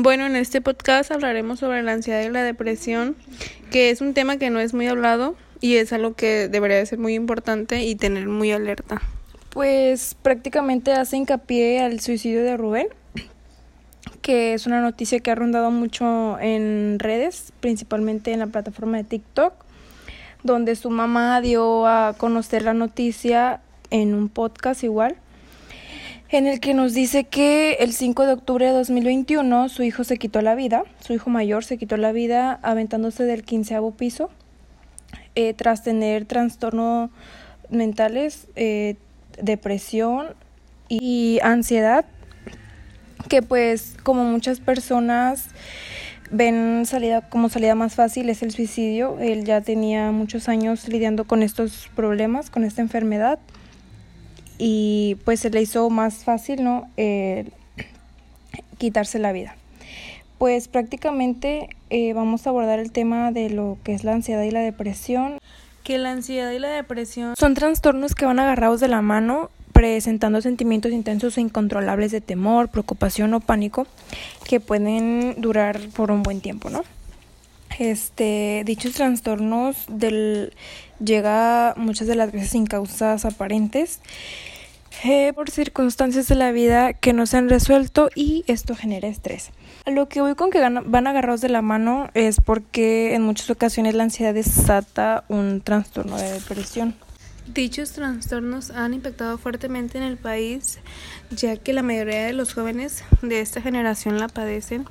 [0.00, 3.16] Bueno, en este podcast hablaremos sobre la ansiedad y la depresión,
[3.72, 7.00] que es un tema que no es muy hablado y es algo que debería ser
[7.00, 9.02] muy importante y tener muy alerta.
[9.50, 12.86] Pues prácticamente hace hincapié al suicidio de Rubén,
[14.22, 19.02] que es una noticia que ha rondado mucho en redes, principalmente en la plataforma de
[19.02, 19.52] TikTok,
[20.44, 25.16] donde su mamá dio a conocer la noticia en un podcast igual
[26.30, 30.18] en el que nos dice que el 5 de octubre de 2021 su hijo se
[30.18, 34.30] quitó la vida, su hijo mayor se quitó la vida aventándose del quinceavo piso
[35.34, 37.10] eh, tras tener trastornos
[37.70, 38.96] mentales, eh,
[39.40, 40.28] depresión
[40.88, 42.04] y ansiedad,
[43.28, 45.46] que pues como muchas personas
[46.30, 49.18] ven salida como salida más fácil es el suicidio.
[49.18, 53.38] Él ya tenía muchos años lidiando con estos problemas, con esta enfermedad
[54.58, 56.90] y pues se le hizo más fácil, ¿no?
[56.96, 57.48] Eh,
[58.76, 59.56] quitarse la vida.
[60.38, 64.50] Pues prácticamente eh, vamos a abordar el tema de lo que es la ansiedad y
[64.50, 65.38] la depresión.
[65.84, 70.40] Que la ansiedad y la depresión son trastornos que van agarrados de la mano presentando
[70.40, 73.86] sentimientos intensos e incontrolables de temor, preocupación o pánico
[74.48, 76.82] que pueden durar por un buen tiempo, ¿no?
[77.78, 80.52] Este, dichos trastornos del,
[81.04, 84.00] llega muchas de las veces sin causas aparentes
[85.04, 89.50] eh, por circunstancias de la vida que no se han resuelto y esto genera estrés.
[89.86, 93.94] Lo que voy con que van agarrados de la mano es porque en muchas ocasiones
[93.94, 96.96] la ansiedad desata un trastorno de depresión.
[97.54, 100.78] Dichos trastornos han impactado fuertemente en el país,
[101.30, 104.84] ya que la mayoría de los jóvenes de esta generación la padecen.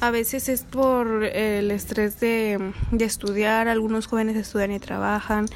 [0.00, 5.46] A veces es por el estrés de, de estudiar, algunos jóvenes estudian y trabajan,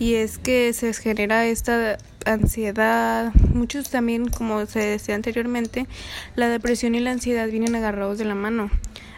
[0.00, 5.86] y es que se genera esta ansiedad, muchos también, como se decía anteriormente,
[6.34, 8.70] la depresión y la ansiedad vienen agarrados de la mano.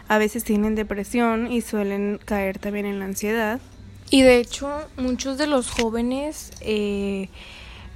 [0.07, 3.59] A veces tienen depresión y suelen caer también en la ansiedad.
[4.09, 7.29] Y de hecho, muchos de los jóvenes eh,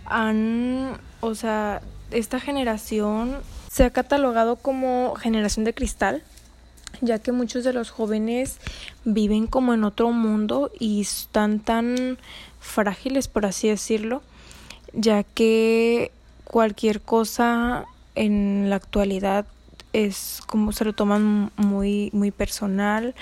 [0.05, 3.38] han, o sea, esta generación
[3.72, 6.22] se ha catalogado como generación de cristal,
[6.99, 8.57] ya que muchos de los jóvenes
[9.05, 12.17] viven como en otro mundo y están tan
[12.59, 14.22] frágiles, por así decirlo,
[14.93, 16.11] ya que
[16.43, 17.85] cualquier cosa
[18.16, 19.45] en la actualidad
[19.93, 23.13] es como se lo toman muy muy personal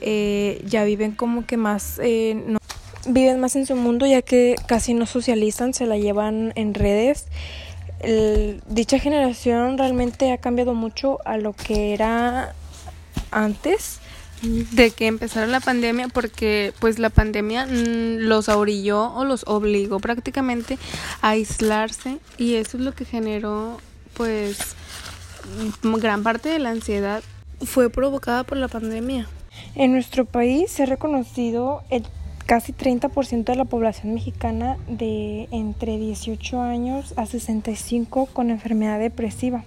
[0.00, 2.58] eh, ya viven como que más eh, no,
[3.06, 7.26] viven más en su mundo ya que casi no socializan se la llevan en redes
[8.68, 12.54] dicha generación realmente ha cambiado mucho a lo que era
[13.32, 13.98] antes
[14.42, 19.98] de que empezara la pandemia porque pues la pandemia mm, los orilló o los obligó
[19.98, 20.78] prácticamente
[21.22, 23.78] a aislarse y eso es lo que generó
[24.14, 24.58] pues
[25.82, 27.22] gran parte de la ansiedad
[27.64, 29.28] fue provocada por la pandemia.
[29.74, 32.04] En nuestro país se ha reconocido el
[32.46, 39.64] casi 30% de la población mexicana de entre 18 años a 65 con enfermedad depresiva.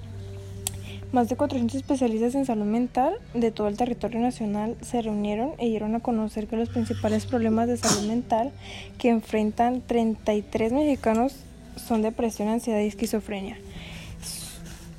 [1.11, 5.67] Más de 400 especialistas en salud mental de todo el territorio nacional se reunieron e
[5.67, 8.51] dieron a conocer que los principales problemas de salud mental
[8.97, 11.35] que enfrentan 33 mexicanos
[11.75, 13.57] son depresión, ansiedad y esquizofrenia.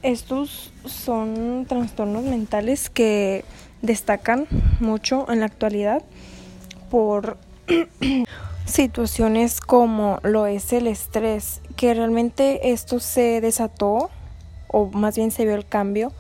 [0.03, 3.45] Estos son trastornos mentales que
[3.83, 4.47] destacan
[4.81, 6.03] mucho en la actualidad
[6.91, 7.37] por
[8.65, 14.11] situaciones como lo es el estrés, que realmente esto se desató
[14.69, 16.13] o más bien se vio el cambio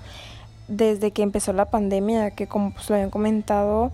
[0.68, 3.92] desde que empezó la pandemia, que como pues lo habían comentado,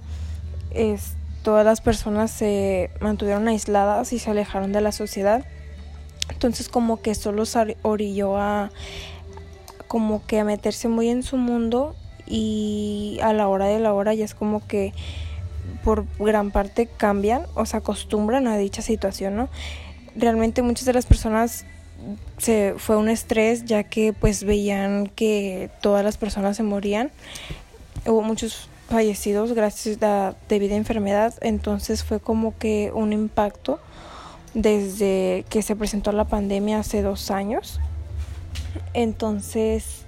[0.70, 5.44] es, todas las personas se mantuvieron aisladas y se alejaron de la sociedad.
[6.30, 8.70] Entonces como que solo se orilló a
[9.88, 11.96] como que a meterse muy en su mundo
[12.28, 14.92] y a la hora de la hora ya es como que
[15.84, 19.48] por gran parte cambian o se acostumbran a dicha situación, ¿no?
[20.16, 21.64] Realmente muchas de las personas
[22.38, 27.10] se fue un estrés ya que pues veían que todas las personas se morían.
[28.06, 33.81] Hubo muchos fallecidos gracias a debido a enfermedad, entonces fue como que un impacto
[34.54, 37.81] desde que se presentó la pandemia hace dos años.
[38.94, 40.02] Entonces,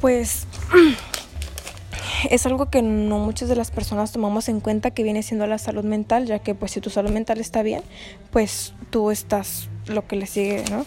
[0.00, 0.46] pues
[2.30, 5.58] es algo que no muchas de las personas tomamos en cuenta que viene siendo la
[5.58, 7.82] salud mental, ya que pues si tu salud mental está bien,
[8.30, 10.84] pues tú estás lo que le sigue, ¿no?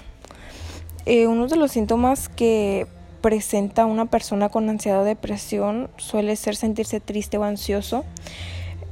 [1.06, 2.88] Eh, uno de los síntomas que
[3.22, 8.06] presenta una persona con ansiedad o depresión suele ser sentirse triste o ansioso,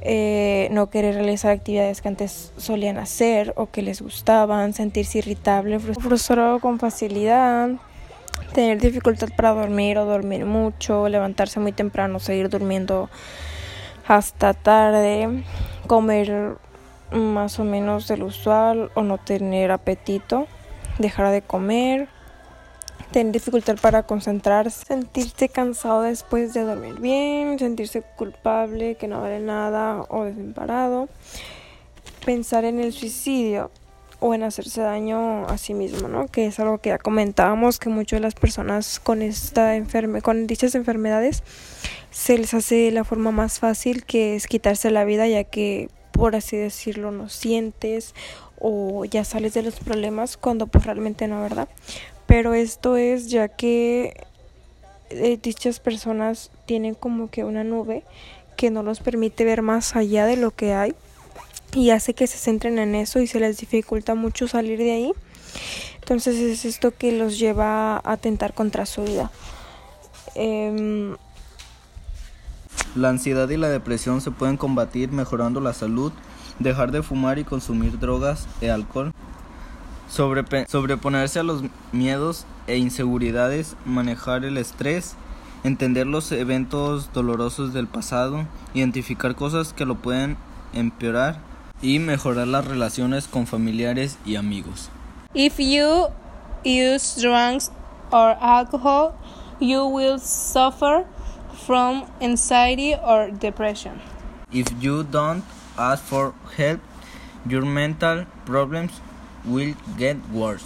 [0.00, 5.78] eh, no querer realizar actividades que antes solían hacer o que les gustaban, sentirse irritable,
[5.78, 7.70] frustrado con facilidad,
[8.54, 13.10] tener dificultad para dormir o dormir mucho, levantarse muy temprano, seguir durmiendo
[14.06, 15.42] hasta tarde,
[15.88, 16.56] comer
[17.10, 20.46] más o menos del usual o no tener apetito,
[20.98, 22.08] dejar de comer,
[23.10, 29.40] tener dificultad para concentrarse, sentirse cansado después de dormir bien, sentirse culpable, que no vale
[29.40, 31.08] nada o desamparado,
[32.24, 33.72] pensar en el suicidio
[34.26, 36.28] o en hacerse daño a sí mismo, ¿no?
[36.28, 40.46] Que es algo que ya comentábamos que muchas de las personas con esta enferme con
[40.46, 41.42] dichas enfermedades
[42.10, 46.36] se les hace la forma más fácil que es quitarse la vida ya que por
[46.36, 48.14] así decirlo no sientes
[48.58, 51.68] o ya sales de los problemas cuando pues realmente no, ¿verdad?
[52.24, 54.24] Pero esto es ya que
[55.10, 58.04] eh, dichas personas tienen como que una nube
[58.56, 60.94] que no los permite ver más allá de lo que hay
[61.74, 65.12] y hace que se centren en eso y se les dificulta mucho salir de ahí.
[66.00, 69.30] Entonces es esto que los lleva a atentar contra su vida.
[70.34, 71.16] Em,
[72.94, 76.12] la ansiedad y la depresión se pueden combatir mejorando la salud,
[76.58, 79.12] dejar de fumar y consumir drogas y alcohol,
[80.08, 85.14] sobreponerse a los miedos e inseguridades, manejar el estrés,
[85.64, 90.36] entender los eventos dolorosos del pasado, identificar cosas que lo pueden
[90.72, 91.53] empeorar
[91.84, 94.88] y mejorar las relaciones con familiares y amigos.
[95.34, 96.06] If you
[96.64, 97.70] use drugs
[98.10, 99.14] or alcohol,
[99.60, 101.04] you will suffer
[101.66, 104.00] from anxiety or depression.
[104.50, 105.44] If you don't
[105.76, 106.80] ask for help,
[107.46, 108.92] your mental problems
[109.44, 110.64] will get worse.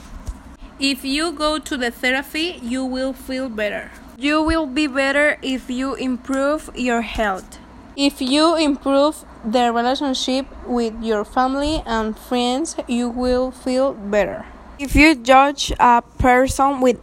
[0.79, 3.91] If you go to the therapy, you will feel better.
[4.17, 7.59] You will be better if you improve your health.
[7.97, 14.45] If you improve the relationship with your family and friends, you will feel better.
[14.79, 16.99] If you judge a person with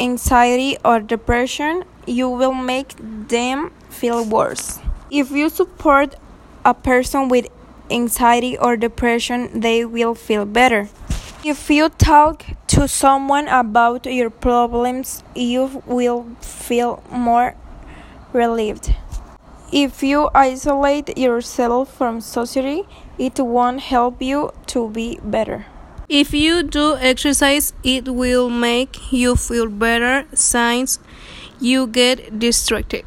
[0.00, 2.94] anxiety or depression, you will make
[3.28, 4.78] them feel worse.
[5.10, 6.16] If you support
[6.64, 7.48] a person with
[7.90, 10.88] anxiety or depression, they will feel better.
[11.44, 17.54] If you talk to someone about your problems, you will feel more
[18.32, 18.96] relieved.
[19.74, 22.84] If you isolate yourself from society,
[23.18, 25.66] it won't help you to be better.
[26.08, 31.00] If you do exercise, it will make you feel better since
[31.58, 33.04] you get distracted.